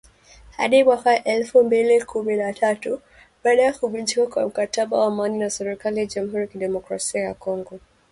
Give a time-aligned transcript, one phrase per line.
[0.57, 3.01] Hadi mwaka elfu mbili kumi na tatu
[3.43, 7.79] baada ya kuvunjika kwa mkataba wa amani na serikali ya Jamhuri ya Kidemokrasia ya Kongo